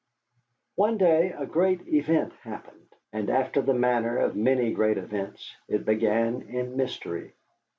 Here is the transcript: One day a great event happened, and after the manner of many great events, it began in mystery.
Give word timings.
One 0.77 0.97
day 0.97 1.31
a 1.37 1.45
great 1.45 1.87
event 1.87 2.33
happened, 2.41 2.87
and 3.13 3.29
after 3.29 3.61
the 3.61 3.75
manner 3.75 4.17
of 4.17 4.35
many 4.35 4.73
great 4.73 4.97
events, 4.97 5.55
it 5.67 5.85
began 5.85 6.41
in 6.41 6.75
mystery. 6.75 7.33